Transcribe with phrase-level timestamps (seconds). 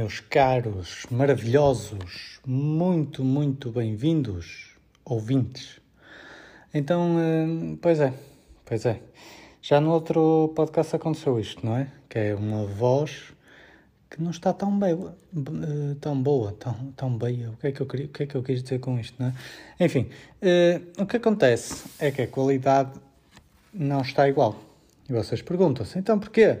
[0.00, 4.70] meus caros, maravilhosos, muito, muito bem-vindos,
[5.04, 5.78] ouvintes.
[6.72, 8.14] Então, eh, pois é,
[8.64, 8.98] pois é.
[9.60, 11.86] Já no outro podcast aconteceu isto, não é?
[12.08, 13.34] Que é uma voz
[14.08, 17.48] que não está tão bem, eh, tão boa, tão, tão bem.
[17.48, 19.22] O que é que eu queria, o que é que eu quis dizer com isto,
[19.22, 19.34] não é?
[19.84, 20.08] Enfim,
[20.40, 22.98] uh, o que acontece é que a qualidade
[23.70, 24.56] não está igual.
[25.10, 26.56] E vocês perguntam-se, então porquê?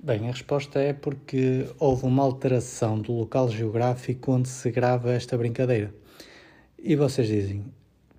[0.00, 5.36] Bem, a resposta é porque houve uma alteração do local geográfico onde se grava esta
[5.36, 5.92] brincadeira.
[6.78, 7.64] E vocês dizem: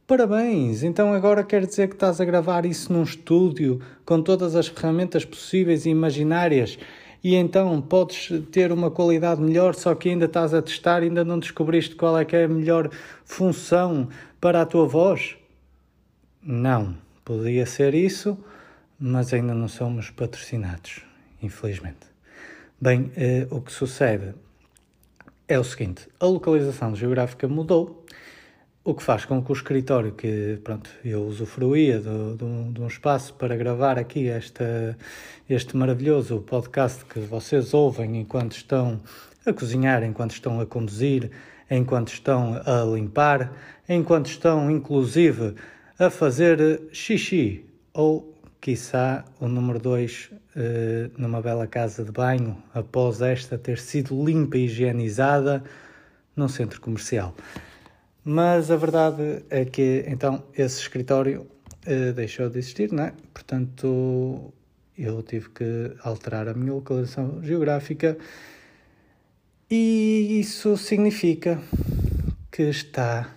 [0.06, 0.84] Parabéns!
[0.84, 5.24] Então agora quer dizer que estás a gravar isso num estúdio com todas as ferramentas
[5.24, 6.78] possíveis e imaginárias
[7.24, 11.40] e então podes ter uma qualidade melhor, só que ainda estás a testar, ainda não
[11.40, 12.90] descobriste qual é que é a melhor
[13.24, 14.10] função
[14.42, 15.38] para a tua voz?
[16.44, 18.38] Não, podia ser isso,
[19.00, 21.09] mas ainda não somos patrocinados
[21.42, 22.08] infelizmente.
[22.82, 24.34] Bem, eh, o que sucede
[25.48, 28.06] é o seguinte: a localização geográfica mudou,
[28.84, 33.56] o que faz com que o escritório que pronto, eu usufruía de, um espaço para
[33.56, 34.98] gravar aqui esta,
[35.50, 39.02] este maravilhoso podcast que vocês ouvem enquanto estão
[39.46, 41.30] a cozinhar, enquanto estão a conduzir,
[41.70, 43.52] enquanto estão a limpar,
[43.88, 45.56] enquanto estão inclusive
[46.00, 52.62] a fazer xixi ou quiçá o número 2 uh, eh, numa bela casa de banho,
[52.74, 55.64] após esta ter sido limpa e higienizada
[56.36, 57.34] num centro comercial.
[58.26, 61.48] Mas a verdade é que então esse escritório
[61.88, 63.14] uh, deixou de existir, não é?
[63.34, 64.54] Portanto,
[64.98, 68.18] eu tive que alterar a minha localização geográfica
[69.72, 71.58] e isso significa
[72.52, 73.34] que está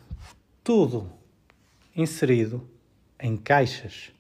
[0.65, 1.09] tudo
[1.95, 2.69] inserido
[3.21, 4.13] em caixas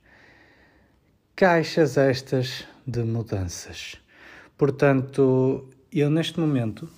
[1.34, 3.97] caixas estas de mudanças.
[4.56, 6.89] Portanto, eu neste momento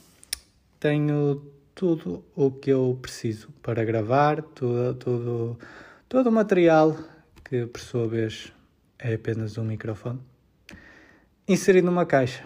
[0.78, 5.58] tenho tudo o que eu preciso para gravar, tudo, tudo,
[6.08, 6.96] todo o material,
[7.44, 8.52] que por sua vez
[8.98, 10.20] é apenas um microfone,
[11.48, 12.44] inserido numa caixa.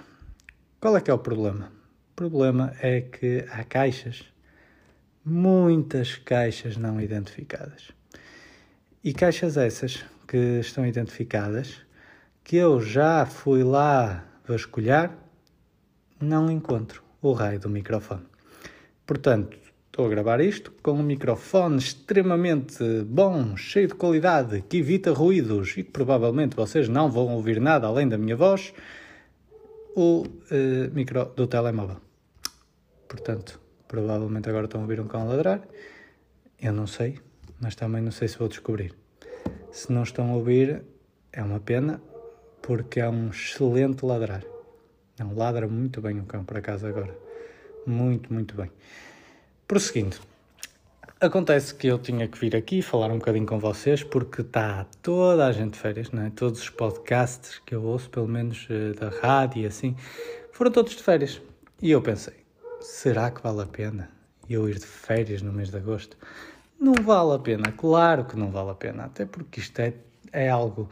[0.81, 1.73] Qual é que é o problema?
[2.13, 4.25] O problema é que há caixas,
[5.25, 7.93] muitas caixas não identificadas.
[9.05, 11.88] E caixas essas que estão identificadas
[12.49, 15.15] que eu já fui lá vasculhar,
[16.19, 18.23] não encontro o raio do microfone.
[19.07, 25.13] Portanto, estou a gravar isto com um microfone extremamente bom, cheio de qualidade, que evita
[25.13, 28.73] ruídos e que provavelmente vocês não vão ouvir nada além da minha voz,
[29.95, 31.99] o uh, micro do telemóvel.
[33.07, 35.61] Portanto, provavelmente agora estão a ouvir um cão ladrar.
[36.59, 37.21] Eu não sei,
[37.61, 38.95] mas também não sei se vou descobrir.
[39.71, 40.83] Se não estão a ouvir,
[41.31, 42.01] é uma pena,
[42.69, 44.45] porque é um excelente ladrar.
[45.19, 47.17] Não, ladra muito bem o cão, por acaso, agora.
[47.87, 48.71] Muito, muito bem.
[49.67, 50.19] Prosseguindo.
[51.19, 55.47] Acontece que eu tinha que vir aqui falar um bocadinho com vocês porque está toda
[55.47, 56.29] a gente de férias, não é?
[56.29, 59.97] Todos os podcasts que eu ouço, pelo menos eh, da rádio e assim,
[60.53, 61.41] foram todos de férias.
[61.81, 62.35] E eu pensei,
[62.83, 64.11] será que vale a pena
[64.47, 66.19] eu ir de férias no mês de agosto?
[66.79, 69.95] Não vale a pena, claro que não vale a pena, até porque isto é,
[70.31, 70.87] é algo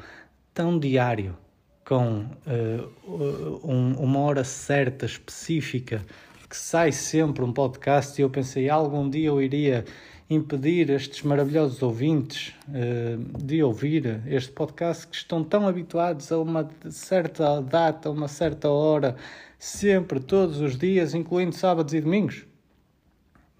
[0.55, 1.37] tão diário
[1.87, 6.05] com uh, um, uma hora certa, específica,
[6.51, 9.85] que sai sempre um podcast e eu pensei algum dia eu iria
[10.29, 16.69] impedir estes maravilhosos ouvintes uh, de ouvir este podcast que estão tão habituados a uma
[16.91, 19.17] certa data, a uma certa hora,
[19.57, 22.45] sempre, todos os dias, incluindo sábados e domingos.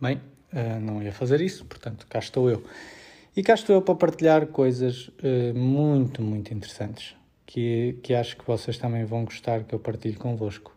[0.01, 0.21] Bem,
[0.53, 2.65] uh, não ia fazer isso, portanto, cá estou eu.
[3.37, 7.16] E cá estou eu para partilhar coisas uh, muito, muito interessantes
[7.47, 10.75] que, que acho que vocês também vão gostar que eu partilhe convosco.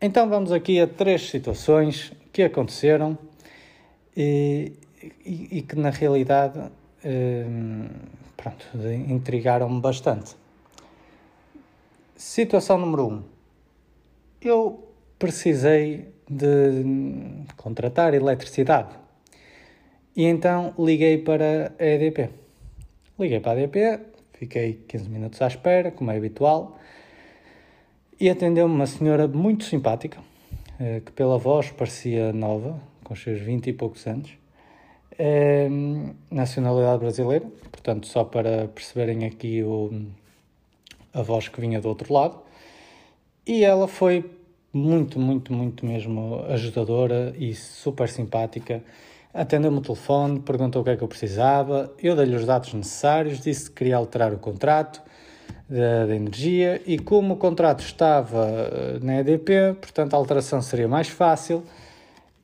[0.00, 3.16] Então vamos aqui a três situações que aconteceram
[4.16, 4.72] e,
[5.24, 6.58] e, e que na realidade
[7.04, 7.88] hum,
[8.36, 8.66] pronto,
[9.08, 10.36] intrigaram-me bastante.
[12.16, 13.22] Situação número um.
[14.40, 14.88] Eu
[15.18, 16.84] precisei de
[17.56, 18.94] contratar eletricidade.
[20.16, 22.30] E então liguei para a EDP.
[23.18, 24.00] Liguei para a EDP,
[24.38, 26.78] Fiquei 15 minutos à espera, como é habitual,
[28.20, 30.18] e atendeu-me uma senhora muito simpática,
[30.78, 34.30] eh, que pela voz parecia nova, com os seus 20 e poucos anos,
[35.18, 35.68] é,
[36.30, 40.06] nacionalidade brasileira, portanto, só para perceberem aqui o,
[41.12, 42.38] a voz que vinha do outro lado.
[43.44, 44.24] E ela foi
[44.72, 48.84] muito, muito, muito mesmo ajudadora e super simpática
[49.32, 53.40] atendeu-me o telefone, perguntou o que é que eu precisava, eu dei-lhe os dados necessários,
[53.40, 55.02] disse que queria alterar o contrato,
[55.68, 61.08] da, energia e como o contrato estava uh, na EDP, portanto a alteração seria mais
[61.08, 61.62] fácil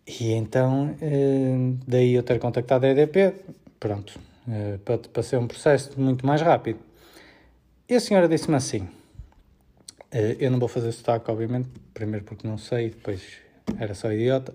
[0.07, 3.35] e então uh, daí eu ter contactado a EDP,
[3.81, 6.79] pronto, uh, para, para ser um processo muito mais rápido.
[7.89, 8.89] E a senhora disse-me assim,
[10.39, 13.23] eu não vou fazer sotaque obviamente, primeiro porque não sei, depois
[13.79, 14.55] era só idiota,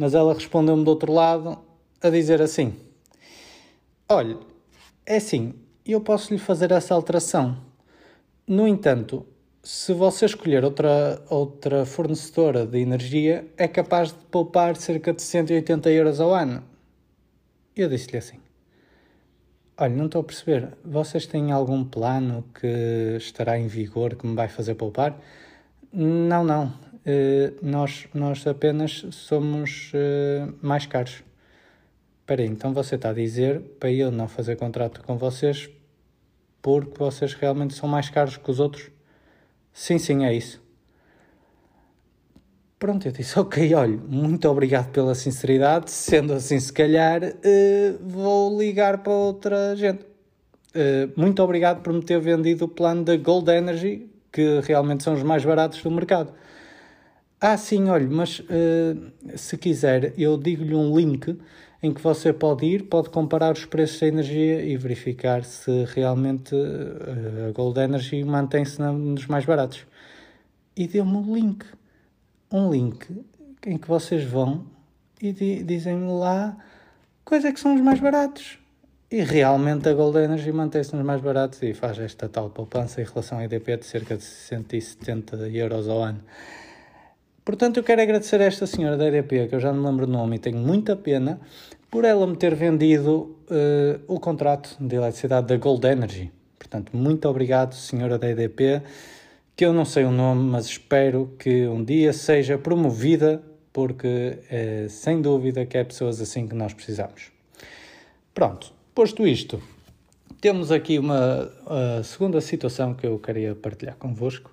[0.00, 1.58] mas ela respondeu-me do outro lado
[2.00, 2.74] a dizer assim,
[4.08, 4.38] olha,
[5.04, 5.52] é assim,
[5.84, 7.58] eu posso lhe fazer essa alteração,
[8.46, 9.26] no entanto,
[9.62, 15.90] se você escolher outra, outra fornecedora de energia, é capaz de poupar cerca de 180
[15.90, 16.64] euros ao ano.
[17.76, 18.38] Eu disse-lhe assim:
[19.76, 24.34] Olha, não estou a perceber, vocês têm algum plano que estará em vigor que me
[24.34, 25.20] vai fazer poupar?
[25.92, 26.72] Não, não.
[27.06, 31.22] Uh, nós, nós apenas somos uh, mais caros.
[32.20, 35.70] Espera aí, então você está a dizer para eu não fazer contrato com vocês
[36.62, 38.90] porque vocês realmente são mais caros que os outros?
[39.72, 40.60] Sim, sim, é isso.
[42.78, 48.58] Pronto, eu disse, ok, olha, muito obrigado pela sinceridade, sendo assim, se calhar uh, vou
[48.58, 50.04] ligar para outra gente.
[50.74, 55.14] Uh, muito obrigado por me ter vendido o plano da Gold Energy, que realmente são
[55.14, 56.32] os mais baratos do mercado.
[57.42, 61.38] Ah, sim, olha, mas uh, se quiser, eu digo-lhe um link
[61.82, 66.54] em que você pode ir, pode comparar os preços da energia e verificar se realmente
[66.54, 69.86] uh, a Gold Energy mantém-se nos mais baratos.
[70.76, 71.64] E deu-me um link.
[72.52, 73.06] Um link
[73.66, 74.66] em que vocês vão
[75.22, 76.54] e di dizem lá
[77.24, 78.58] quais é que são os mais baratos.
[79.10, 83.04] E realmente a Gold Energy mantém-se nos mais baratos e faz esta tal poupança em
[83.04, 86.20] relação à EDP de cerca de 170 euros ao ano.
[87.44, 90.10] Portanto, eu quero agradecer a esta senhora da EDP, que eu já não lembro o
[90.10, 91.40] nome e tenho muita pena,
[91.90, 96.30] por ela me ter vendido uh, o contrato de eletricidade da Gold Energy.
[96.58, 98.82] Portanto, muito obrigado, senhora da EDP,
[99.56, 104.86] que eu não sei o nome, mas espero que um dia seja promovida, porque é
[104.88, 107.32] sem dúvida que é pessoas assim que nós precisamos.
[108.32, 109.60] Pronto, posto isto,
[110.40, 111.50] temos aqui uma
[112.04, 114.50] segunda situação que eu queria partilhar convosco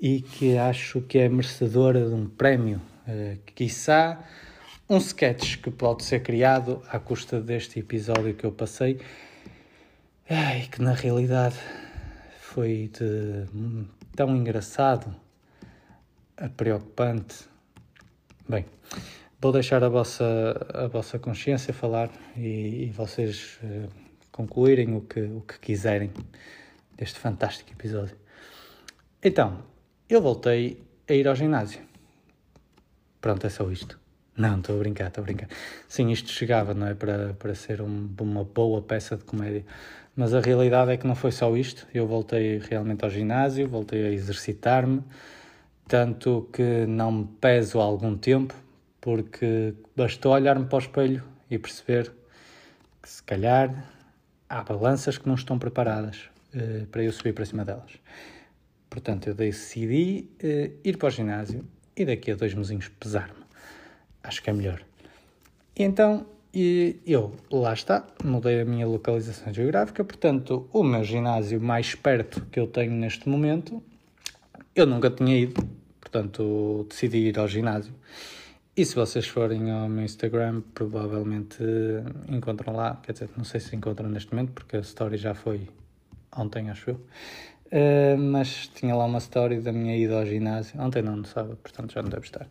[0.00, 4.24] e que acho que é merecedora de um prémio, uh, quiçá
[4.88, 9.00] um sketch que pode ser criado à custa deste episódio que eu passei,
[10.28, 11.56] ai, que na realidade
[12.40, 13.44] foi de
[14.16, 15.14] tão engraçado,
[16.56, 17.44] preocupante.
[18.48, 18.64] Bem,
[19.40, 20.24] vou deixar a vossa,
[20.72, 23.88] a vossa consciência falar e, e vocês uh,
[24.32, 26.10] concluírem o que, o que quiserem
[26.96, 28.16] deste fantástico episódio.
[29.22, 29.62] Então,
[30.08, 31.80] eu voltei a ir ao ginásio.
[33.20, 33.98] Pronto, é só isto.
[34.36, 35.48] Não, estou a brincar, estou a brincar.
[35.88, 36.94] Sim, isto chegava, não é?
[36.94, 39.64] Para, para ser um, uma boa peça de comédia.
[40.14, 41.86] Mas a realidade é que não foi só isto.
[41.92, 45.02] Eu voltei realmente ao ginásio, voltei a exercitar-me,
[45.86, 48.54] tanto que não me peso há algum tempo,
[49.00, 52.12] porque bastou olhar-me para o espelho e perceber
[53.02, 53.90] que se calhar
[54.48, 57.92] há balanças que não estão preparadas uh, para eu subir para cima delas.
[58.88, 61.64] Portanto, eu decidi uh, ir para o ginásio
[61.96, 63.44] e daqui a dois mesinhos pesar-me.
[64.22, 64.82] Acho que é melhor.
[65.76, 71.60] E então, e eu, lá está, mudei a minha localização geográfica, portanto, o meu ginásio
[71.60, 73.82] mais perto que eu tenho neste momento,
[74.74, 75.62] eu nunca tinha ido,
[76.00, 77.94] portanto, decidi ir ao ginásio.
[78.76, 81.62] E se vocês forem ao meu Instagram, provavelmente
[82.28, 85.68] encontram lá, quer dizer, não sei se encontram neste momento, porque a story já foi
[86.36, 87.00] ontem, acho eu.
[87.70, 90.80] Uh, mas tinha lá uma story da minha ida ao ginásio.
[90.80, 92.48] Ontem não, no sábado, portanto já não deve estar.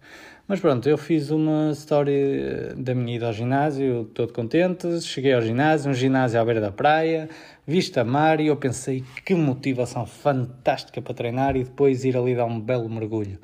[0.47, 5.01] Mas pronto, eu fiz uma story eh, da minha ida ao ginásio, todo contente.
[5.01, 7.27] Cheguei ao ginásio, um ginásio à beira da praia,
[7.65, 12.45] vista mar, e eu pensei que motivação fantástica para treinar e depois ir ali dar
[12.45, 13.39] um belo mergulho.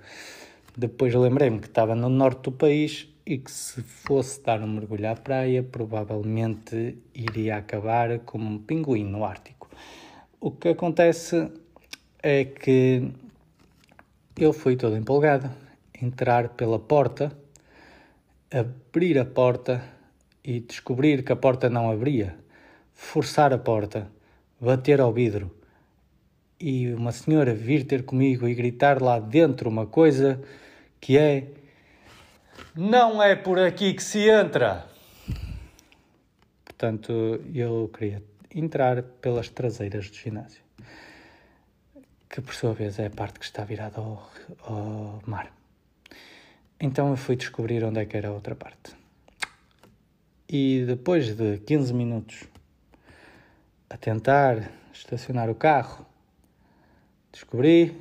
[0.77, 5.10] Depois lembrei-me que estava no norte do país e que se fosse dar um mergulho
[5.10, 9.70] à praia, provavelmente iria acabar como um pinguim no Ártico.
[10.39, 11.51] O que acontece
[12.25, 13.12] é que
[14.38, 15.51] eu fui todo empolgado,
[16.01, 17.38] entrar pela porta,
[18.50, 19.84] abrir a porta
[20.42, 22.34] e descobrir que a porta não abria,
[22.94, 24.10] forçar a porta,
[24.60, 25.53] bater ao vidro
[26.58, 30.42] e uma senhora vir ter comigo e gritar lá dentro uma coisa
[31.01, 31.48] que é
[32.74, 34.88] não é por aqui que se entra.
[36.63, 38.24] Portanto, eu queria
[38.56, 40.62] entrar pelas traseiras do ginásio
[42.33, 44.27] que por sua vez é a parte que está virada ao,
[44.63, 45.53] ao mar.
[46.79, 48.95] Então eu fui descobrir onde é que era a outra parte.
[50.49, 52.43] E depois de 15 minutos
[53.87, 56.07] a tentar estacionar o carro,
[57.31, 57.95] descobri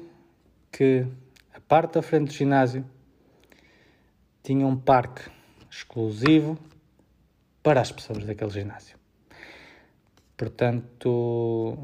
[0.70, 1.04] que
[1.52, 2.86] a parte da frente do ginásio
[4.42, 5.30] tinha um parque
[5.70, 6.58] exclusivo
[7.62, 8.96] para as pessoas daquele ginásio.
[10.38, 11.76] Portanto,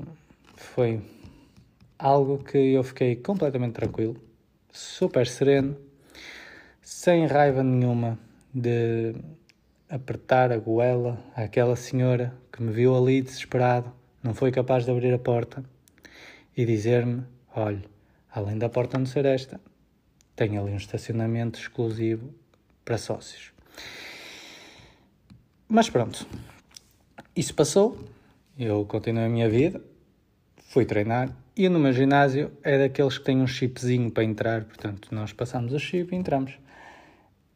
[0.56, 1.17] foi
[1.98, 4.16] algo que eu fiquei completamente tranquilo,
[4.72, 5.76] super sereno,
[6.80, 8.18] sem raiva nenhuma
[8.54, 9.14] de
[9.90, 15.12] apertar a goela àquela senhora que me viu ali desesperado, não foi capaz de abrir
[15.12, 15.64] a porta
[16.56, 17.24] e dizer-me:
[17.54, 17.84] olhe,
[18.30, 19.60] além da porta não ser esta,
[20.36, 22.32] tem ali um estacionamento exclusivo
[22.84, 23.52] para sócios.
[25.68, 26.26] Mas pronto,
[27.34, 27.98] isso passou,
[28.58, 29.82] eu continuei a minha vida,
[30.56, 35.08] fui treinar e no meu ginásio é daqueles que têm um chipzinho para entrar, portanto
[35.10, 36.56] nós passamos o chip e entramos.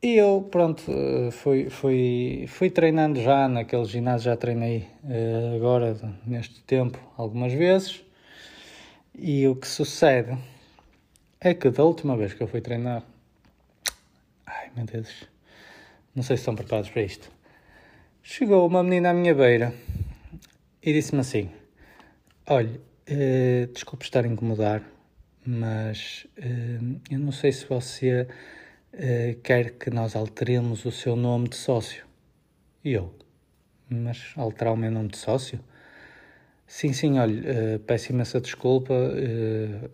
[0.03, 5.97] E eu, pronto, eh, fui, fui, fui treinando já naquele ginásio, já treinei uh, agora,
[6.27, 8.03] neste tempo, algumas vezes.
[9.17, 10.37] E o que sucede
[11.41, 13.05] é que da última vez que eu fui treinar.
[14.45, 15.29] Ai meu Deus,
[16.13, 17.31] não sei se estão preparados para isto.
[18.21, 19.73] Chegou uma menina à minha beira
[20.83, 21.49] e disse-me assim:
[22.49, 24.83] Olha, uh, desculpe estar a incomodar,
[25.45, 28.27] mas uh, eu não sei se você
[28.93, 32.05] uh, quer que nós alteremos o seu nome de sócio.
[32.85, 33.15] E eu,
[33.89, 35.61] mas alterar o meu nome de sócio?
[36.67, 38.95] Sim, sim, olha, peço imensa desculpa,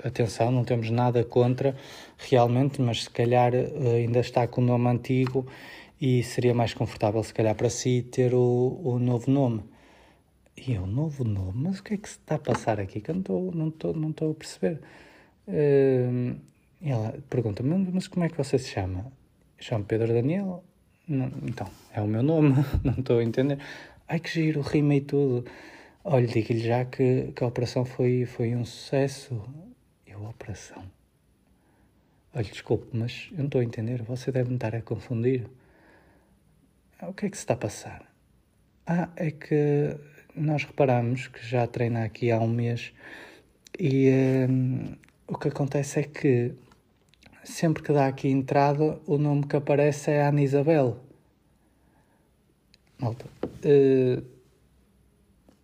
[0.05, 1.75] atenção, não temos nada contra
[2.17, 5.45] realmente, mas se calhar ainda está com o nome antigo
[6.01, 9.65] e seria mais confortável, se calhar, para si ter o, o novo nome.
[10.67, 11.53] E eu, novo nome?
[11.55, 13.01] Mas o que é que se está a passar aqui?
[13.01, 14.81] Que eu não estou não não a perceber.
[15.47, 16.37] Uh,
[16.83, 19.11] ela pergunta-me, mas como é que você se chama?
[19.59, 20.65] Chamo Pedro Daniel.
[21.07, 23.59] Não, então, é o meu nome, não estou a entender.
[24.09, 25.45] Ai que giro, rimei tudo.
[26.05, 29.41] Olha, digo-lhe já que, que a operação foi, foi um sucesso.
[30.07, 30.83] Eu, operação?
[32.35, 34.03] Olha, desculpe, mas eu não estou a entender.
[34.03, 35.47] Você deve me estar a confundir.
[37.03, 38.05] O que é que se está a passar?
[38.87, 39.97] Ah, é que
[40.39, 42.93] nós reparamos que já treina aqui há um mês
[43.79, 44.11] e
[44.49, 44.95] hum,
[45.27, 46.55] o que acontece é que
[47.45, 50.99] sempre que dá aqui entrada, o nome que aparece é Ana Isabel.
[52.99, 54.25] Malta, uh,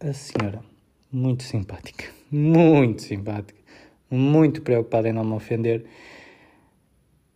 [0.00, 0.62] a senhora,
[1.10, 3.58] muito simpática, muito simpática,
[4.10, 5.84] muito preocupada em não me ofender,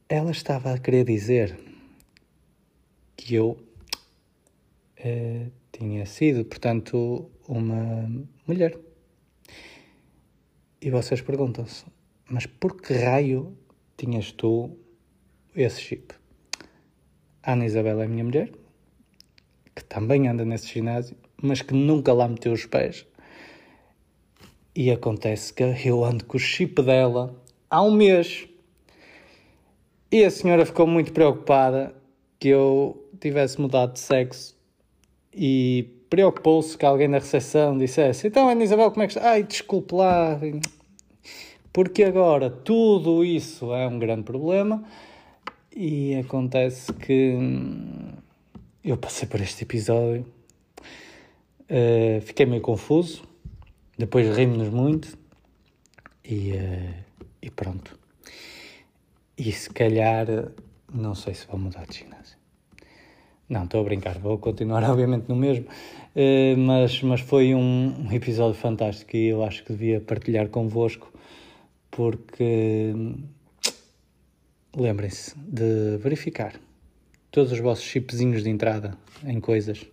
[0.08, 1.58] ela estava a querer dizer
[3.16, 3.58] que eu
[5.00, 8.10] uh, tinha sido, portanto, uma
[8.46, 8.78] mulher.
[10.80, 11.84] E vocês perguntam-se,
[12.28, 13.56] mas por que raio
[13.96, 14.76] tinhas tu
[15.54, 16.14] esse chip.
[17.42, 18.50] A Ana Isabel é minha mulher,
[19.74, 23.06] que também anda nesse ginásio, mas que nunca lá meteu os pés.
[24.74, 27.34] E acontece que eu ando com o chip dela
[27.70, 28.48] há um mês.
[30.10, 31.94] E a senhora ficou muito preocupada
[32.38, 34.57] que eu tivesse mudado de sexo
[35.32, 39.30] e preocupou-se que alguém na recepção dissesse: Então, Ana Isabel, como é que está?
[39.30, 40.38] Ai, desculpe lá,
[41.72, 44.82] porque agora tudo isso é um grande problema
[45.74, 48.12] e acontece que hum,
[48.82, 50.26] eu passei por este episódio,
[51.70, 53.22] uh, fiquei meio confuso,
[53.96, 55.16] depois rimos-nos muito
[56.24, 56.94] e, uh,
[57.42, 57.98] e pronto.
[59.36, 60.26] E se calhar,
[60.92, 62.37] não sei se vou mudar de ginásio.
[63.48, 68.12] Não, estou a brincar, vou continuar obviamente no mesmo, uh, mas, mas foi um, um
[68.12, 71.12] episódio fantástico e eu acho que devia partilhar convosco
[71.90, 72.92] porque
[74.76, 76.54] lembrem-se de verificar
[77.30, 79.86] todos os vossos chipzinhos de entrada em coisas,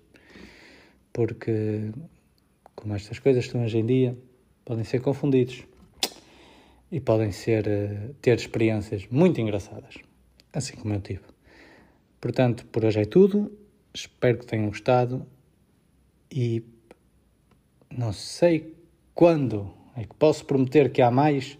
[1.11, 1.91] porque
[2.75, 4.17] como estas coisas estão hoje em dia,
[4.63, 5.63] podem ser confundidos
[6.91, 9.95] e podem ser eh, ter experiências muito engraçadas,
[10.53, 11.34] assim como eu tive.
[12.25, 13.55] Portanto, por hoje é tudo.
[13.93, 15.27] Espero que tenham gostado
[16.31, 16.65] e
[17.95, 18.75] não sei
[19.13, 21.55] quando é que posso prometer que há mais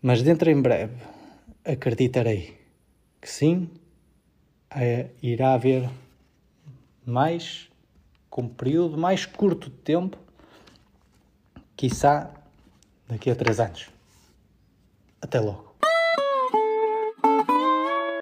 [0.00, 0.96] mas dentro em breve
[1.62, 2.58] acreditarei
[3.20, 3.68] que sim,
[4.70, 5.90] é, irá haver
[7.04, 7.68] mais,
[8.30, 10.16] com um período mais curto de tempo,
[11.76, 12.32] quiçá
[13.06, 13.90] daqui a três anos.
[15.20, 15.67] Até logo.